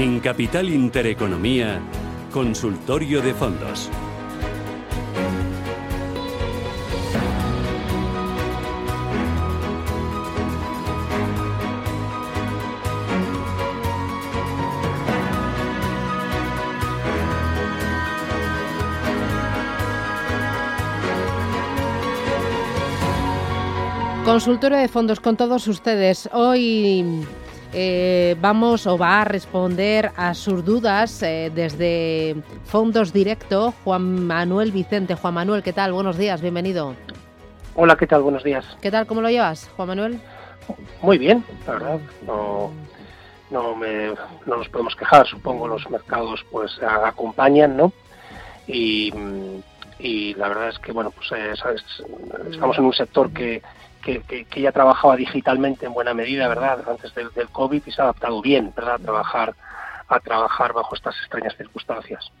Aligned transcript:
En 0.00 0.18
Capital 0.20 0.70
Intereconomía, 0.70 1.78
Consultorio 2.32 3.20
de 3.20 3.34
Fondos. 3.34 3.90
Consultorio 24.24 24.78
de 24.78 24.88
fondos 24.88 25.20
con 25.20 25.36
todos 25.36 25.68
ustedes. 25.68 26.26
Hoy 26.32 27.26
eh, 27.72 28.36
vamos 28.40 28.86
o 28.86 28.98
va 28.98 29.22
a 29.22 29.24
responder 29.24 30.10
a 30.16 30.34
sus 30.34 30.64
dudas 30.64 31.22
eh, 31.22 31.50
desde 31.54 32.36
Fondos 32.64 33.12
Directo 33.12 33.72
Juan 33.84 34.26
Manuel 34.26 34.72
Vicente. 34.72 35.14
Juan 35.14 35.34
Manuel, 35.34 35.62
¿qué 35.62 35.72
tal? 35.72 35.92
Buenos 35.92 36.18
días, 36.18 36.40
bienvenido. 36.40 36.94
Hola, 37.74 37.96
¿qué 37.96 38.06
tal? 38.06 38.22
Buenos 38.22 38.44
días. 38.44 38.64
¿Qué 38.80 38.90
tal? 38.90 39.06
¿Cómo 39.06 39.20
lo 39.20 39.30
llevas, 39.30 39.70
Juan 39.76 39.88
Manuel? 39.88 40.20
Muy 41.02 41.18
bien, 41.18 41.44
la 41.66 41.72
verdad. 41.72 42.00
No, 42.26 42.70
no, 43.50 43.76
me, 43.76 44.08
no 44.46 44.56
nos 44.56 44.68
podemos 44.68 44.94
quejar. 44.96 45.26
Supongo 45.26 45.68
los 45.68 45.88
mercados 45.90 46.44
pues 46.50 46.72
acompañan, 46.82 47.76
¿no? 47.76 47.92
Y, 48.66 49.12
y 49.98 50.34
la 50.34 50.48
verdad 50.48 50.68
es 50.68 50.78
que, 50.78 50.92
bueno, 50.92 51.10
pues 51.10 51.30
eh, 51.32 51.52
estamos 52.50 52.78
en 52.78 52.84
un 52.84 52.92
sector 52.92 53.32
que 53.32 53.62
que, 54.00 54.22
que, 54.22 54.60
ya 54.60 54.72
trabajaba 54.72 55.14
digitalmente 55.16 55.86
en 55.86 55.92
buena 55.92 56.12
medida, 56.14 56.48
¿verdad? 56.48 56.82
Antes 56.88 57.14
del, 57.14 57.30
COVID 57.52 57.82
y 57.86 57.92
se 57.92 58.00
ha 58.00 58.04
adaptado 58.04 58.42
bien, 58.42 58.72
¿verdad? 58.76 58.94
A 58.94 58.98
trabajar 58.98 59.54
a 60.08 60.18
trabajar 60.18 60.72
bajo 60.72 60.96
estas 60.96 61.14
extrañas 61.20 61.56
circunstancias. 61.56 62.32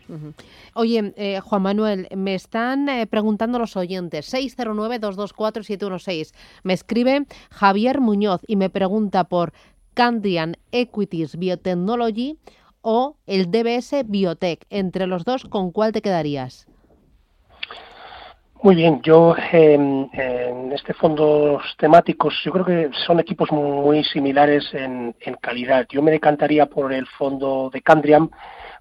Oye, 0.74 1.12
eh, 1.16 1.38
Juan 1.38 1.62
Manuel, 1.62 2.08
me 2.16 2.34
están 2.34 2.88
eh, 2.88 3.06
preguntando 3.06 3.60
los 3.60 3.76
oyentes, 3.76 4.34
609-224-716. 4.34 6.34
Me 6.64 6.72
escribe 6.72 7.26
Javier 7.52 8.00
Muñoz 8.00 8.40
y 8.48 8.56
me 8.56 8.70
pregunta 8.70 9.22
por 9.22 9.52
Candian 9.94 10.56
Equities 10.72 11.36
Biotechnology 11.36 12.40
o 12.82 13.18
el 13.26 13.52
DBS 13.52 14.02
Biotech. 14.04 14.66
Entre 14.70 15.06
los 15.06 15.24
dos, 15.24 15.44
¿con 15.44 15.70
cuál 15.70 15.92
te 15.92 16.02
quedarías? 16.02 16.66
Muy 18.62 18.74
bien, 18.74 19.00
yo 19.00 19.34
en, 19.52 20.10
este 20.74 20.92
fondos 20.92 21.62
temáticos, 21.78 22.34
yo 22.44 22.52
creo 22.52 22.64
que 22.66 22.90
son 23.06 23.18
equipos 23.18 23.50
muy 23.50 24.04
similares 24.04 24.68
en, 24.74 25.14
calidad. 25.40 25.86
Yo 25.88 26.02
me 26.02 26.10
decantaría 26.10 26.66
por 26.66 26.92
el 26.92 27.06
fondo 27.06 27.70
de 27.72 27.80
Candriam, 27.80 28.28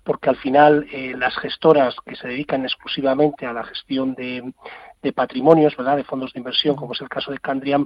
porque 0.04 0.30
al 0.30 0.36
final 0.36 0.86
eh, 0.92 1.14
las 1.18 1.34
gestoras 1.38 1.96
que 2.06 2.18
se 2.18 2.28
dedican 2.28 2.64
exclusivamente 2.64 3.46
a 3.46 3.54
la 3.54 3.64
gestión 3.64 4.16
de, 4.16 4.52
de 5.02 5.14
patrimonios, 5.14 5.76
¿verdad? 5.78 5.98
de 5.98 6.04
fondos 6.04 6.34
de 6.34 6.40
inversión, 6.40 6.76
como 6.76 6.94
es 6.94 7.02
el 7.02 7.10
caso 7.10 7.32
de 7.32 7.40
Candriam, 7.40 7.86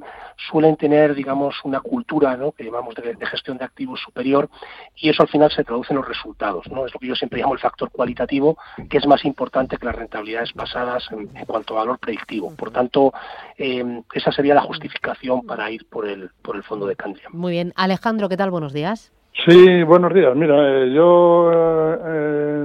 suelen 0.50 0.76
tener, 0.76 1.14
digamos, 1.14 1.56
una 1.64 1.80
cultura 1.80 2.36
¿no? 2.38 2.52
que 2.52 2.64
llamamos 2.64 2.96
de, 2.96 3.16
gestión 3.26 3.58
de 3.58 3.66
activos 3.66 4.00
superior 4.02 4.50
y 4.96 5.10
eso 5.10 5.22
al 5.24 5.30
final 5.30 5.52
se 5.52 5.64
traduce 5.64 5.94
en 5.94 5.98
los 5.98 6.08
resultados. 6.08 6.68
¿no? 6.72 6.86
Es 6.86 6.94
lo 6.94 7.00
que 7.00 7.08
yo 7.08 7.16
siempre 7.16 7.40
llamo 7.40 7.54
el 7.54 7.60
factor 7.60 7.92
cualitativo, 7.92 8.58
que 8.90 8.98
es 8.98 9.06
más 9.06 9.24
importante 9.26 9.78
que 9.78 9.86
las 9.86 9.96
rentabilidades 9.96 10.54
pasadas 10.54 11.08
en, 11.12 11.28
cuanto 11.46 11.76
a 11.76 11.82
valor 11.82 12.00
predictivo. 12.00 12.56
Por 12.56 12.72
tanto, 12.72 13.14
eh, 13.58 14.02
esa 14.14 14.32
sería 14.32 14.56
la 14.56 14.62
justificación 14.62 15.46
para 15.46 15.70
ir 15.70 15.86
por 15.90 16.08
el, 16.08 16.32
por 16.42 16.56
el 16.56 16.64
fondo 16.64 16.88
de 16.88 16.96
Candriam. 16.96 17.32
Muy 17.34 17.52
bien. 17.52 17.74
Alejandro, 17.76 18.30
¿qué 18.30 18.38
tal? 18.38 18.50
Buenos 18.50 18.74
días. 18.74 19.12
Sí, 19.48 19.84
buenos 19.84 20.14
días. 20.14 20.36
Mira, 20.36 20.56
eh, 20.56 20.94
yo 20.94 21.52
eh, 21.52 22.64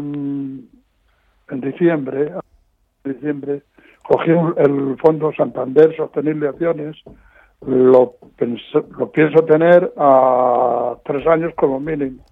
en 1.50 1.60
diciembre, 1.60 2.32
en 3.04 3.12
diciembre 3.12 3.62
cogí 4.08 4.30
el 4.30 4.96
Fondo 4.98 5.32
Santander 5.36 5.94
Sostenible 5.94 6.48
Acciones, 6.48 6.96
lo, 7.66 8.16
lo 8.98 9.12
pienso 9.12 9.44
tener 9.44 9.92
a 9.98 10.96
tres 11.04 11.26
años 11.26 11.52
como 11.56 11.78
mínimo. 11.78 12.24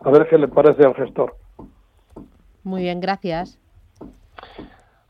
A 0.00 0.10
ver 0.10 0.26
qué 0.28 0.38
le 0.38 0.48
parece 0.48 0.84
al 0.84 0.94
gestor. 0.94 1.36
Muy 2.62 2.82
bien, 2.82 3.00
gracias. 3.00 3.58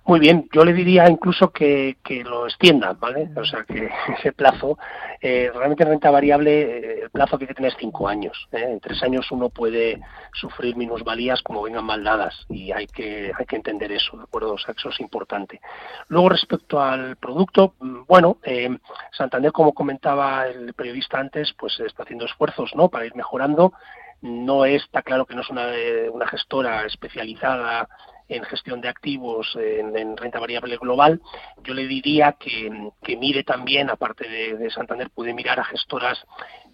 Muy 0.05 0.21
bien, 0.21 0.49
yo 0.55 0.65
le 0.65 0.73
diría 0.73 1.09
incluso 1.09 1.51
que, 1.53 1.99
que 2.03 2.25
lo 2.25 2.47
extienda, 2.47 2.95
¿vale? 2.95 3.29
O 3.37 3.45
sea, 3.45 3.65
que 3.65 3.91
ese 4.19 4.33
plazo, 4.33 4.79
eh, 5.21 5.51
realmente 5.55 5.85
en 5.85 5.91
renta 5.91 6.11
variable, 6.11 6.63
eh, 6.63 6.88
plazo 7.19 7.37
que 7.37 7.45
hay 7.45 7.49
que 7.49 7.55
tener 7.55 7.73
es 7.73 7.79
cinco 7.81 8.07
años. 8.07 8.49
¿eh? 8.53 8.65
En 8.71 8.79
tres 8.79 9.03
años 9.03 9.27
uno 9.33 9.49
puede 9.49 10.01
sufrir 10.33 10.77
minusvalías 10.77 11.43
como 11.43 11.63
vengan 11.63 11.85
mal 11.85 12.05
dadas 12.05 12.47
y 12.49 12.71
hay 12.71 12.87
que, 12.87 13.33
hay 13.37 13.45
que 13.45 13.57
entender 13.57 13.91
eso, 13.91 14.17
¿de 14.17 14.23
acuerdo? 14.23 14.53
O 14.53 14.59
sea, 14.59 14.73
eso 14.77 14.91
es 14.91 15.01
importante. 15.01 15.61
Luego, 16.07 16.29
respecto 16.29 16.81
al 16.81 17.17
producto, 17.17 17.75
mm, 17.81 18.03
bueno, 18.07 18.39
eh, 18.45 18.79
Santander, 19.11 19.51
como 19.51 19.75
comentaba 19.75 20.47
el 20.47 20.75
periodista 20.75 21.19
antes, 21.19 21.53
pues 21.59 21.81
está 21.81 22.05
haciendo 22.05 22.25
esfuerzos, 22.25 22.71
¿no? 22.77 22.89
Para 22.89 23.07
ir 23.07 23.17
mejorando. 23.17 23.73
No 24.21 24.65
está 24.65 25.03
claro 25.03 25.27
que 25.27 25.35
no 25.35 25.41
es 25.41 25.51
una, 25.51 25.67
una 26.13 26.29
gestora 26.29 26.87
especializada 26.87 27.89
en 28.29 28.45
gestión 28.45 28.81
de 28.81 28.89
activos 28.89 29.57
en, 29.57 30.17
renta 30.17 30.39
variable 30.39 30.77
global, 30.77 31.21
yo 31.63 31.75
le 31.75 31.87
diría 31.87 32.33
que, 32.33 33.17
mire 33.17 33.45
también, 33.45 33.91
aparte 33.91 34.29
de, 34.29 34.71
Santander, 34.71 35.11
puede 35.11 35.33
mirar 35.33 35.59
a 35.61 35.65
gestoras 35.65 36.19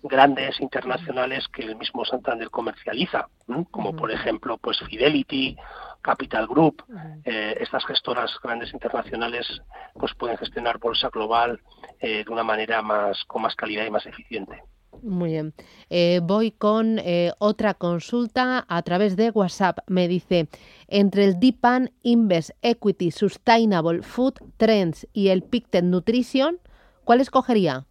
grandes 0.03 0.61
internacionales 0.61 1.47
que 1.49 1.63
el 1.63 1.77
mismo 1.77 2.05
Santander 2.05 2.51
comercializa, 2.51 3.29
como 3.71 3.95
por 3.97 4.11
ejemplo 4.11 4.59
pues 4.59 4.79
Fidelity, 4.81 5.57
Capital 6.03 6.47
Group, 6.47 6.85
eh, 7.25 7.57
estas 7.61 7.87
gestoras 7.87 8.31
grandes 8.43 8.75
internacionales 8.75 9.63
pues 9.95 10.13
pueden 10.15 10.37
gestionar 10.37 10.79
bolsa 10.79 11.09
global 11.09 11.61
eh, 12.01 12.25
de 12.25 12.31
una 12.31 12.43
manera 12.43 12.83
más 12.83 13.25
con 13.25 13.43
más 13.43 13.55
calidad 13.55 13.87
y 13.87 13.91
más 13.91 14.05
eficiente. 14.05 14.63
Muy 15.05 15.33
bien. 15.33 15.53
Eh, 15.91 16.21
voy 16.23 16.51
con 16.51 16.99
eh, 16.99 17.33
otra 17.39 17.75
consulta 17.75 18.65
a 18.67 18.83
través 18.83 19.17
de 19.17 19.31
WhatsApp. 19.31 19.81
Me 19.87 20.09
dice, 20.09 20.49
entre 20.89 21.25
el 21.25 21.39
Deepan 21.39 21.91
Invest 22.03 22.51
Equity 22.63 23.11
Sustainable 23.11 24.03
Food 24.03 24.35
Trends 24.57 25.07
y 25.13 25.29
el 25.29 25.43
Pictet 25.43 25.85
Nutrition, 25.85 26.59
¿cuál 27.05 27.21
escogería? 27.21 27.85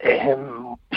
Eh, 0.00 0.36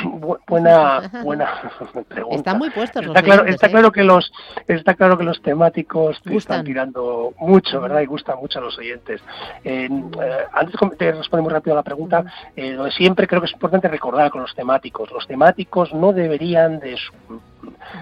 buena 0.47 1.09
buena 1.23 1.47
pregunta. 2.07 2.37
Están 2.37 2.57
muy 2.57 2.69
puestos 2.69 3.05
está 3.05 3.21
claro 3.21 3.45
está 3.45 3.67
¿eh? 3.67 3.71
claro 3.71 3.91
que 3.91 4.03
los 4.03 4.31
está 4.67 4.95
claro 4.95 5.17
que 5.17 5.23
los 5.23 5.41
temáticos 5.41 6.21
están 6.25 6.63
tirando 6.63 7.33
mucho 7.39 7.81
verdad 7.81 8.01
y 8.01 8.05
gustan 8.05 8.37
mucho 8.39 8.59
a 8.59 8.61
los 8.61 8.77
oyentes. 8.77 9.21
Eh, 9.63 9.89
antes 10.53 10.75
de 10.97 11.11
responder 11.11 11.43
muy 11.43 11.53
rápido 11.53 11.73
a 11.73 11.77
la 11.77 11.83
pregunta. 11.83 12.23
Lo 12.55 12.85
de 12.85 12.91
siempre 12.91 13.27
creo 13.27 13.41
que 13.41 13.47
es 13.47 13.53
importante 13.53 13.87
recordar 13.87 14.29
con 14.31 14.41
los 14.41 14.53
temáticos. 14.55 15.11
Los 15.11 15.27
temáticos 15.27 15.93
no 15.93 16.13
deberían 16.13 16.79
de 16.79 16.97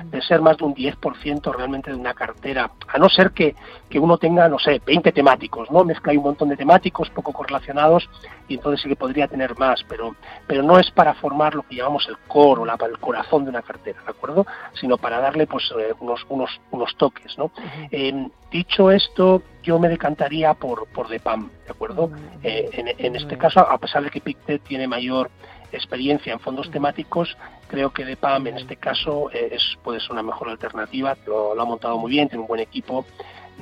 de 0.06 0.22
ser 0.22 0.42
más 0.42 0.58
de 0.58 0.66
un 0.66 0.76
10% 0.76 1.54
realmente 1.54 1.92
de 1.92 1.98
una 1.98 2.14
cartera, 2.14 2.72
a 2.88 2.98
no 2.98 3.10
ser 3.10 3.32
que, 3.32 3.56
que, 3.90 4.00
uno 4.00 4.18
tenga, 4.18 4.48
no 4.48 4.60
sé, 4.60 4.82
20 4.86 5.12
temáticos, 5.12 5.70
¿no? 5.72 5.84
Mezcla 5.84 6.12
hay 6.12 6.18
un 6.18 6.24
montón 6.24 6.50
de 6.50 6.58
temáticos 6.58 7.10
poco 7.10 7.34
correlacionados 7.34 8.10
y 8.48 8.56
entonces 8.56 8.82
sí 8.82 8.90
que 8.90 8.96
podría 8.96 9.28
tener 9.28 9.58
más, 9.58 9.84
pero, 9.88 10.16
pero 10.48 10.64
no 10.64 10.80
es 10.80 10.90
para 10.92 11.14
formar 11.16 11.56
lo 11.56 11.64
que 11.64 11.76
llamamos 11.76 12.08
el 12.08 12.18
core 12.28 12.62
o 12.62 12.66
la, 12.66 12.78
el 12.86 13.00
corazón 13.00 13.44
de 13.44 13.50
una 13.50 13.62
cartera, 13.62 14.00
¿de 14.04 14.10
acuerdo? 14.10 14.46
Sino 14.80 14.98
para 14.98 15.20
darle 15.20 15.48
pues 15.48 15.72
eh, 15.80 15.94
unos, 16.00 16.26
unos, 16.30 16.62
unos 16.72 16.96
toques, 16.98 17.38
¿no? 17.38 17.52
Eh, 17.92 18.28
dicho 18.52 18.92
esto, 18.92 19.42
yo 19.64 19.80
me 19.80 19.90
decantaría 19.90 20.54
por, 20.54 20.88
por 20.88 21.08
DEPAM, 21.08 21.50
¿de 21.66 21.72
acuerdo? 21.72 22.12
Eh, 22.44 22.70
en, 22.74 22.88
en, 22.88 23.16
este 23.16 23.38
caso, 23.38 23.60
a 23.60 23.78
pesar 23.78 24.04
de 24.04 24.10
que 24.10 24.22
Pictet 24.22 24.62
tiene 24.64 24.88
mayor 24.88 25.30
experiencia 25.76 26.34
en 26.34 26.40
fondos 26.40 26.70
temáticos, 26.72 27.38
creo 27.68 27.92
que 27.92 28.06
DEPAM 28.06 28.48
en 28.48 28.58
este 28.58 28.76
caso 28.76 29.30
eh, 29.32 29.50
es, 29.54 29.78
puede 29.84 30.00
ser 30.00 30.12
una 30.12 30.24
mejor 30.24 30.50
alternativa, 30.50 31.18
lo, 31.26 31.60
ha 31.60 31.66
montado 31.66 31.98
muy 31.98 32.12
bien, 32.12 32.30
tiene 32.30 32.42
un 32.42 32.48
buen 32.48 32.62
equipo 32.62 33.06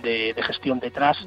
de, 0.02 0.34
gestión 0.46 0.80
detrás 0.80 1.18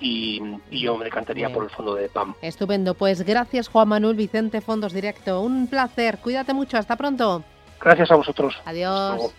y, 0.00 0.40
yo 0.70 0.96
me 0.96 1.04
decantaría 1.04 1.50
por 1.50 1.64
el 1.64 1.70
fondo 1.70 1.94
de 1.94 2.02
DEPAM. 2.02 2.34
Estupendo, 2.42 2.94
pues 2.94 3.22
gracias 3.22 3.68
Juan 3.68 3.88
Manuel 3.88 4.16
Vicente 4.16 4.60
Fondos 4.60 4.92
Directo, 4.92 5.40
un 5.40 5.68
placer, 5.68 6.18
cuídate 6.18 6.54
mucho, 6.54 6.78
hasta 6.78 6.96
pronto. 6.96 7.44
Gracias 7.80 8.10
a 8.10 8.16
vosotros. 8.16 8.54
Adiós. 8.64 9.34